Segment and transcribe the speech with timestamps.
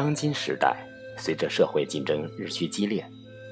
[0.00, 0.78] 当今时代，
[1.18, 3.04] 随着社会竞争日趋激烈，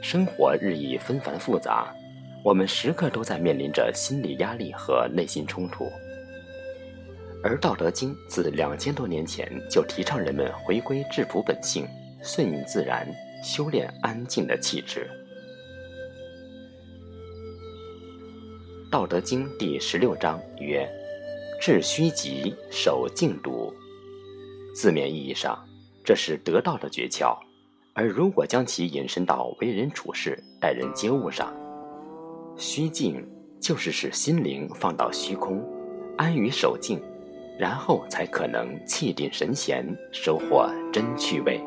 [0.03, 1.95] 生活日益纷繁复杂，
[2.43, 5.93] 我们时刻都在面临着心理压力和内心冲突。
[7.45, 11.87] 而《道德经》自两千多年前就提倡人们回归质朴本性，
[12.23, 13.07] 顺应自然，
[13.45, 15.07] 修炼安静的气质。
[18.91, 20.89] 《道德经》第十六章曰
[21.61, 23.71] ：“致虚极，守静笃。”
[24.75, 25.63] 字面意义上，
[26.09, 27.37] 这是得道的诀窍；
[27.93, 31.55] 而如果将其引申到为人处事、待人接物上，
[32.57, 33.23] 虚静
[33.61, 35.63] 就是使心灵放到虚空，
[36.17, 36.99] 安于守静，
[37.59, 41.61] 然后才可能气定神闲，收获真趣味。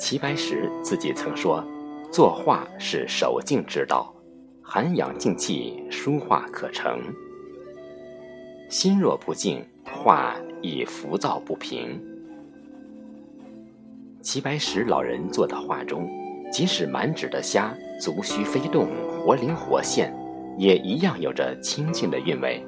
[0.00, 1.62] 齐白石自己曾说
[2.10, 4.10] ：“作画是守静之道。”
[4.64, 6.98] 涵养静气，书画可成。
[8.72, 12.00] 心若不静，画亦浮躁不平。
[14.22, 16.08] 齐白石老人做的画中，
[16.50, 20.10] 即使满纸的虾，足须飞动，活灵活现，
[20.56, 22.64] 也一样有着清静的韵味；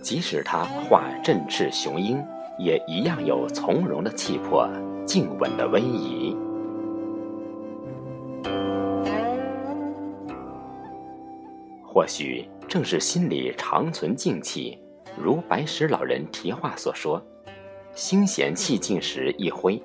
[0.00, 2.18] 即使他画振翅雄鹰，
[2.58, 4.66] 也一样有从容的气魄，
[5.04, 6.34] 静稳的威仪。
[11.84, 14.78] 或许正是心里常存静气，
[15.22, 17.24] 如白石老人题画所说
[17.94, 19.80] ：“心闲气静时一挥，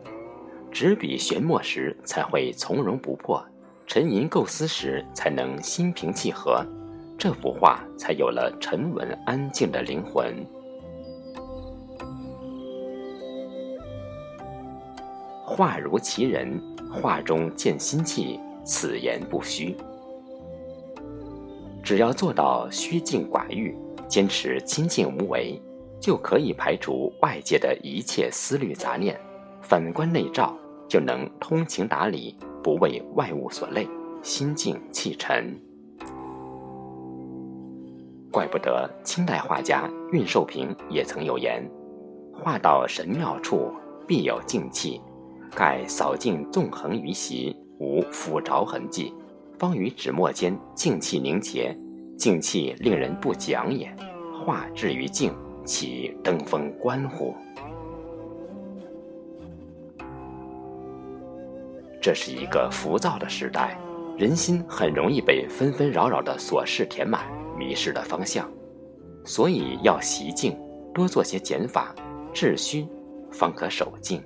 [0.71, 3.45] 执笔悬墨时才会从容不迫，
[3.85, 6.65] 沉吟构思时才能心平气和，
[7.19, 10.33] 这幅画才有了沉稳安静的灵魂。”
[15.45, 16.59] 画如其人，
[16.91, 19.77] 画中见心气，此言不虚。
[21.83, 25.61] 只要做到虚静寡欲，坚持清静无为，
[25.99, 29.19] 就可以排除外界的一切思虑杂念，
[29.61, 30.55] 反观内照，
[30.87, 33.87] 就能通情达理，不为外物所累，
[34.21, 35.59] 心静气沉。
[38.31, 41.63] 怪不得清代画家运寿平也曾有言
[42.31, 43.71] ：“画到神妙处，
[44.05, 45.01] 必有静气；
[45.55, 49.13] 盖扫尽纵横于席，无腐着痕迹。”
[49.57, 51.75] 方于纸墨间静气凝结，
[52.17, 53.95] 静气令人不讲也。
[54.43, 55.33] 化至于静，
[55.65, 57.35] 岂登峰观乎？
[62.01, 63.77] 这是一个浮躁的时代，
[64.17, 67.25] 人心很容易被纷纷扰扰的琐事填满，
[67.57, 68.49] 迷失了方向。
[69.25, 70.57] 所以要习静，
[70.93, 71.93] 多做些减法，
[72.33, 72.87] 致虚，
[73.29, 74.23] 方可守静。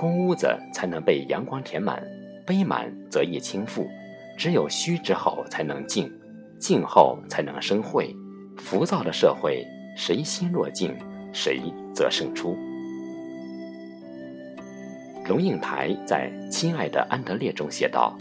[0.00, 2.02] 空屋子才能被阳光填满，
[2.46, 3.86] 杯满则易倾覆。
[4.34, 6.10] 只有虚之后才能静，
[6.58, 8.16] 静后才能生慧。
[8.56, 9.62] 浮躁的社会，
[9.94, 10.96] 谁心若静，
[11.34, 11.60] 谁
[11.94, 12.56] 则胜出。
[15.28, 18.16] 龙应台在《亲爱的安德烈》中写道：“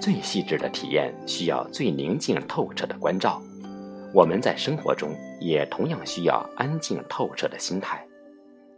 [0.00, 3.42] 最细致的体验需要最宁静透彻的关照。
[4.14, 8.02] 我们在生活中也同样需要安静透彻的心态。”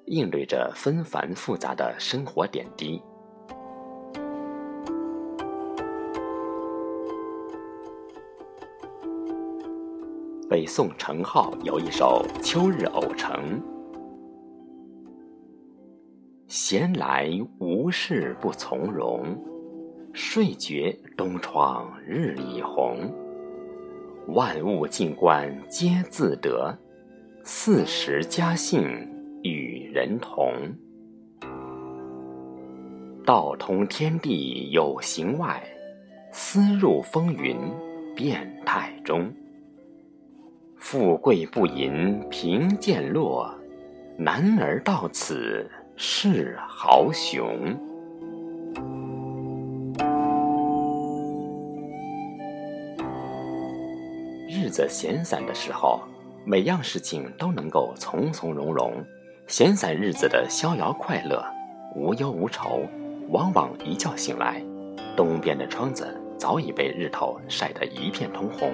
[0.07, 3.03] 应对着纷繁复杂的生活点滴。
[10.51, 13.59] 北宋程颢有一首《秋日偶成》
[16.47, 19.34] ：“闲来无事不从容，
[20.13, 23.11] 睡觉东窗日已红。
[24.29, 26.77] 万物静观皆自得，
[27.45, 29.11] 四时佳兴。”
[29.42, 30.53] 与人同，
[33.25, 35.60] 道通天地有形外，
[36.30, 37.56] 思入风云
[38.15, 39.28] 变态中。
[40.77, 43.53] 富贵不淫贫贱落，
[44.16, 47.77] 男儿到此是豪雄。
[54.48, 56.00] 日子闲散的时候，
[56.45, 59.04] 每样事情都能够从从容容。
[59.47, 61.44] 闲散日子的逍遥快乐，
[61.94, 62.83] 无忧无愁，
[63.28, 64.62] 往往一觉醒来，
[65.15, 68.72] 东边的窗子早已被日头晒得一片通红。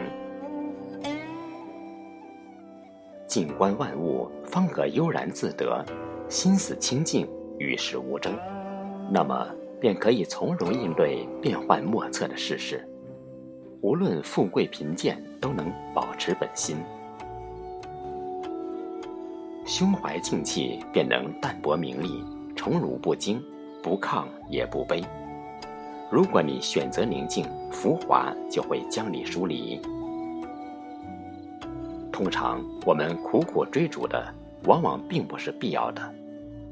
[3.27, 5.85] 静观万物，方可悠然自得，
[6.29, 7.29] 心思清净，
[7.59, 8.33] 与世无争，
[9.11, 9.49] 那么
[9.81, 12.89] 便可以从容应对变幻莫测的世事。
[13.81, 16.77] 无论富贵贫贱，都能保持本心。
[19.69, 22.25] 胸怀静气，便能淡泊名利，
[22.57, 23.39] 宠辱不惊，
[23.83, 25.05] 不亢也不卑。
[26.11, 29.79] 如果你选择宁静，浮华就会将你疏离。
[32.11, 34.35] 通常我们苦苦追逐的，
[34.65, 36.01] 往往并不是必要的；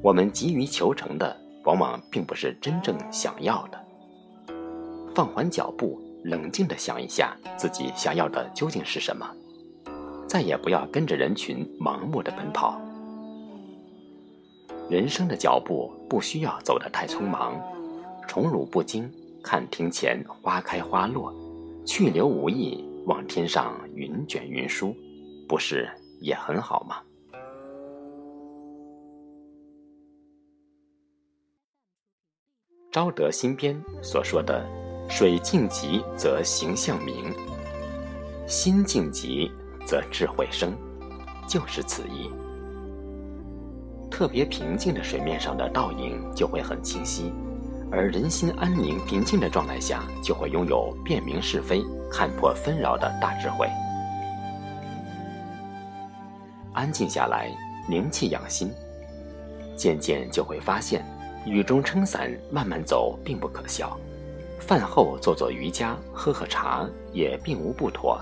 [0.00, 3.78] 我们急于求成的，往往并不是真正想要的。
[5.14, 9.31] 放缓脚步，冷静地想一下自己想要的究竟是什么，
[10.26, 12.81] 再也不要跟着人群盲目的奔跑。
[14.88, 17.61] 人生的脚步不需要走得太匆忙，
[18.29, 19.11] 宠辱不惊。
[19.43, 21.33] 看庭前花开花落，
[21.85, 24.93] 去留无意，望天上云卷云舒，
[25.49, 25.88] 不是
[26.21, 26.97] 也很好吗？
[32.91, 34.67] 昭德新编所说的
[35.09, 37.33] “水静极则形象明，
[38.49, 39.49] 心静极
[39.87, 40.77] 则智慧生”，
[41.47, 42.29] 就是此意。
[44.16, 47.30] 特别平静的水面上的倒影就会很清晰。
[47.92, 53.68] 而人心安宁、平静的状态下，就会拥有辨明是非、看破纷扰的大智慧。
[56.72, 57.50] 安静下来，
[57.86, 58.72] 凝气养心，
[59.76, 61.04] 渐渐就会发现，
[61.44, 63.98] 雨中撑伞慢慢走并不可笑，
[64.58, 68.18] 饭后做做瑜伽、喝喝茶也并无不妥，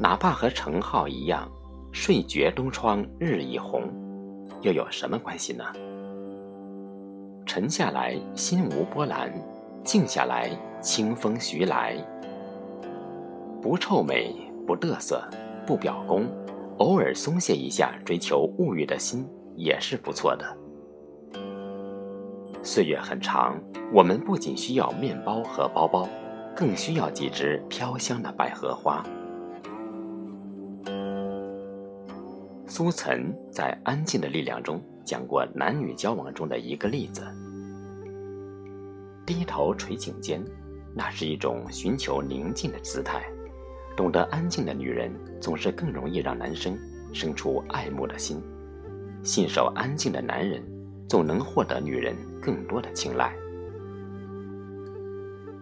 [0.00, 1.48] 哪怕和程颢一样，
[1.92, 3.84] 睡觉东窗日已红，
[4.62, 5.64] 又有什么关系呢？
[7.44, 9.28] 沉下来，心无波澜；
[9.84, 10.50] 静下来，
[10.80, 11.96] 清风徐来。
[13.60, 14.34] 不臭美，
[14.66, 15.22] 不嘚瑟，
[15.66, 16.26] 不表功，
[16.78, 20.56] 偶尔松懈一下追求物欲的心也是不错的。
[22.62, 23.60] 岁月很长，
[23.92, 26.08] 我们不仅需要面包和包包，
[26.54, 29.04] 更需要几枝飘香的百合花。
[32.74, 37.22] 苏岑在《安静的力量》中讲过男女交往中的一个例子：
[39.26, 40.42] 低头垂颈间，
[40.94, 43.22] 那是一种寻求宁静的姿态。
[43.94, 46.74] 懂得安静的女人，总是更容易让男生
[47.12, 48.38] 生出爱慕的心；
[49.22, 50.62] 信守安静的男人，
[51.06, 53.36] 总能获得女人更多的青睐。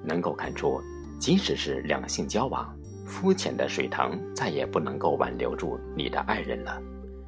[0.04, 0.80] 能够看出，
[1.18, 2.72] 即使是两性交往，
[3.04, 6.80] 肤浅的水塘再也不能够挽留住你的爱人了。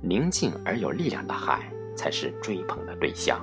[0.05, 3.41] 宁静而有力量的海，才是追捧的对象。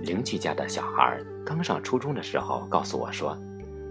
[0.00, 3.36] 邻居家的小孩刚上初中的时候告诉我说，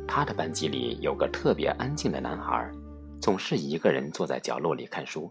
[0.07, 2.72] 他的班级里有个特别安静的男孩，
[3.19, 5.30] 总是一个人坐在角落里看书。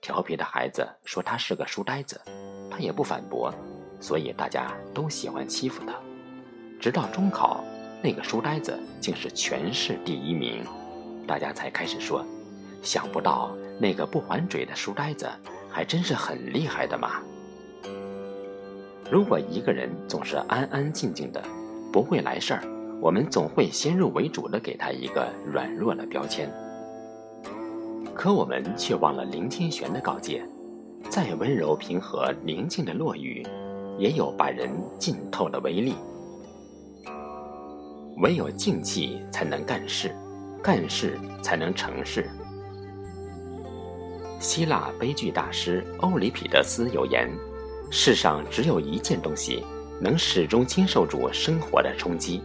[0.00, 2.20] 调皮的孩子说他是个书呆子，
[2.70, 3.52] 他也不反驳，
[3.98, 5.92] 所以大家都喜欢欺负他。
[6.80, 7.64] 直到中考，
[8.00, 10.64] 那个书呆子竟是全市第一名，
[11.26, 12.24] 大家才开始说。
[12.82, 15.28] 想不到那个不还嘴的书呆子，
[15.68, 17.20] 还真是很厉害的嘛！
[19.10, 21.42] 如果一个人总是安安静静的，
[21.92, 22.62] 不会来事儿，
[23.00, 26.48] 我们总会先入为主的给他一个软弱的标签。
[28.14, 30.42] 可我们却忘了林清玄的告诫：
[31.08, 33.44] 再温柔平和、宁静的落雨，
[33.98, 35.94] 也有把人浸透的威力。
[38.18, 40.14] 唯有静气才能干事，
[40.62, 42.28] 干事才能成事。
[44.40, 47.30] 希腊悲剧大师欧里庇得斯有言
[47.92, 49.62] ：“世上只有一件东西
[50.00, 52.42] 能始终经受住生活的冲击，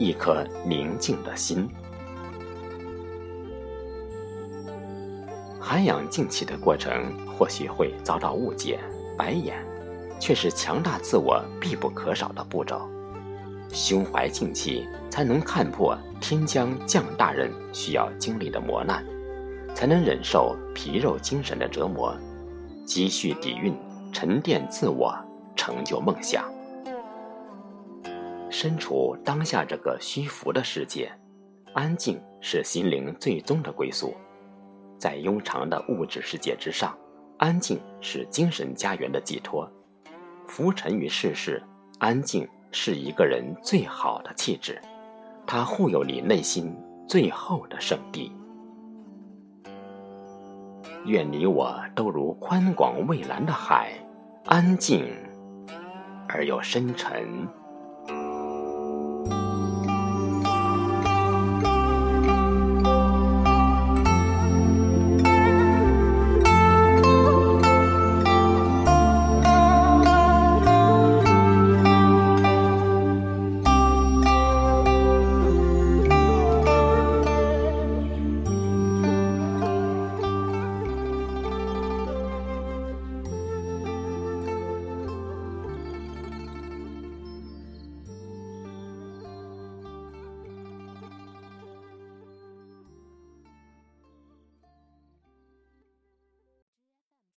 [0.00, 1.68] 一颗宁静的心。
[5.60, 8.80] 涵养静气的过程或许会遭到误解、
[9.16, 9.56] 白眼，
[10.18, 12.90] 却是强大自我必不可少的步骤。
[13.72, 19.06] 胸怀静气，才能看破天将降大任需要经历的磨难。”
[19.76, 22.16] 才能忍受皮肉精神的折磨，
[22.86, 23.76] 积蓄底蕴，
[24.10, 25.14] 沉淀自我，
[25.54, 26.50] 成就梦想。
[28.48, 31.12] 身处当下这个虚浮的世界，
[31.74, 34.14] 安静是心灵最终的归宿。
[34.98, 36.96] 在庸常的物质世界之上，
[37.36, 39.70] 安静是精神家园的寄托。
[40.46, 41.62] 浮沉于世事，
[41.98, 44.80] 安静是一个人最好的气质，
[45.46, 46.74] 它护佑你内心
[47.06, 48.32] 最后的圣地。
[51.06, 53.92] 愿你我都如宽广蔚蓝的海，
[54.46, 55.06] 安静
[56.28, 57.46] 而又深沉。